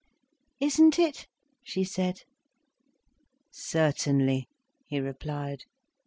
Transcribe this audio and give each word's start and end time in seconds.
"Isn't 0.59 0.97
it?" 0.97 1.27
she 1.61 1.83
said. 1.83 2.23
"Certainly," 3.51 4.47
he 4.87 4.99
replied. 4.99 5.65